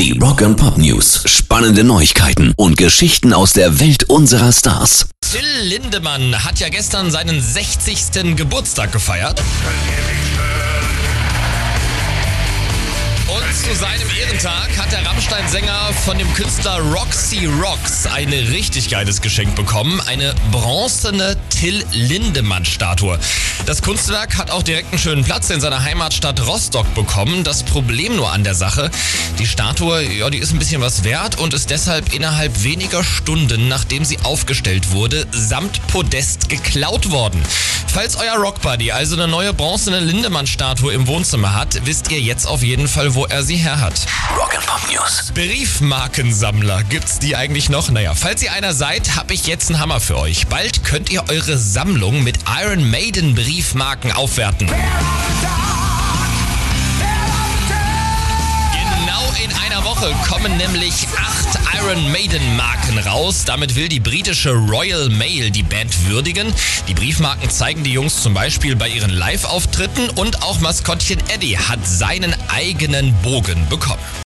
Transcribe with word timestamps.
Die 0.00 0.18
Rock 0.18 0.40
and 0.40 0.56
Pop 0.56 0.78
News. 0.78 1.24
Spannende 1.26 1.84
Neuigkeiten 1.84 2.54
und 2.56 2.78
Geschichten 2.78 3.34
aus 3.34 3.52
der 3.52 3.80
Welt 3.80 4.04
unserer 4.04 4.50
Stars. 4.50 5.10
Till 5.20 5.68
Lindemann 5.68 6.42
hat 6.42 6.58
ja 6.58 6.70
gestern 6.70 7.10
seinen 7.10 7.38
60. 7.38 8.34
Geburtstag 8.34 8.92
gefeiert. 8.92 9.42
Zu 13.70 13.76
seinem 13.76 14.10
Ehrentag 14.18 14.76
hat 14.78 14.90
der 14.90 15.06
Rammstein-Sänger 15.06 15.92
von 16.04 16.18
dem 16.18 16.32
Künstler 16.34 16.80
Roxy 16.80 17.46
Rocks 17.46 18.04
ein 18.06 18.28
richtig 18.28 18.90
geiles 18.90 19.20
Geschenk 19.20 19.54
bekommen. 19.54 20.00
Eine 20.06 20.34
bronzene 20.50 21.36
Till 21.50 21.84
Lindemann-Statue. 21.92 23.18
Das 23.66 23.82
Kunstwerk 23.82 24.38
hat 24.38 24.50
auch 24.50 24.64
direkt 24.64 24.90
einen 24.90 24.98
schönen 24.98 25.24
Platz 25.24 25.50
in 25.50 25.60
seiner 25.60 25.84
Heimatstadt 25.84 26.44
Rostock 26.46 26.92
bekommen. 26.94 27.44
Das 27.44 27.62
Problem 27.62 28.16
nur 28.16 28.32
an 28.32 28.42
der 28.42 28.54
Sache, 28.54 28.90
die 29.38 29.46
Statue, 29.46 30.02
ja, 30.02 30.30
die 30.30 30.38
ist 30.38 30.52
ein 30.52 30.58
bisschen 30.58 30.80
was 30.80 31.04
wert 31.04 31.38
und 31.38 31.54
ist 31.54 31.70
deshalb 31.70 32.12
innerhalb 32.12 32.64
weniger 32.64 33.04
Stunden, 33.04 33.68
nachdem 33.68 34.04
sie 34.04 34.18
aufgestellt 34.24 34.90
wurde, 34.90 35.26
samt 35.30 35.86
Podest 35.86 36.48
geklaut 36.48 37.10
worden. 37.10 37.40
Falls 37.92 38.14
euer 38.14 38.36
Rockbuddy 38.36 38.92
also 38.92 39.16
eine 39.16 39.26
neue 39.26 39.52
bronzene 39.52 39.98
Lindemann-Statue 39.98 40.92
im 40.92 41.08
Wohnzimmer 41.08 41.54
hat, 41.54 41.84
wisst 41.86 42.10
ihr 42.12 42.20
jetzt 42.20 42.46
auf 42.46 42.62
jeden 42.62 42.86
Fall, 42.86 43.14
wo 43.16 43.26
er 43.26 43.42
sie 43.42 43.56
her 43.56 43.80
hat. 43.80 44.06
Rock 44.36 44.54
and 44.56 44.64
Pop 44.64 44.80
News. 44.92 45.32
Briefmarkensammler, 45.34 46.84
gibt's 46.84 47.18
die 47.18 47.34
eigentlich 47.34 47.68
noch? 47.68 47.90
Naja, 47.90 48.14
falls 48.14 48.42
ihr 48.42 48.52
einer 48.52 48.74
seid, 48.74 49.16
habe 49.16 49.34
ich 49.34 49.48
jetzt 49.48 49.70
einen 49.70 49.80
Hammer 49.80 49.98
für 49.98 50.18
euch. 50.18 50.46
Bald 50.46 50.84
könnt 50.84 51.10
ihr 51.10 51.28
eure 51.28 51.58
Sammlung 51.58 52.22
mit 52.22 52.38
Iron 52.62 52.88
Maiden 52.88 53.34
Briefmarken 53.34 54.12
aufwerten. 54.12 54.70
Woche 60.00 60.14
kommen 60.26 60.56
nämlich 60.56 61.06
acht 61.18 61.58
Iron 61.76 62.10
Maiden 62.10 62.56
Marken 62.56 62.98
raus. 63.00 63.44
Damit 63.44 63.76
will 63.76 63.88
die 63.88 64.00
britische 64.00 64.52
Royal 64.52 65.10
Mail 65.10 65.50
die 65.50 65.62
Band 65.62 66.06
würdigen. 66.06 66.54
Die 66.88 66.94
Briefmarken 66.94 67.50
zeigen 67.50 67.84
die 67.84 67.92
Jungs 67.92 68.22
zum 68.22 68.32
Beispiel 68.32 68.76
bei 68.76 68.88
ihren 68.88 69.10
Live-Auftritten 69.10 70.08
und 70.10 70.42
auch 70.42 70.60
Maskottchen 70.60 71.20
Eddie 71.28 71.58
hat 71.58 71.86
seinen 71.86 72.34
eigenen 72.48 73.14
Bogen 73.22 73.68
bekommen. 73.68 74.00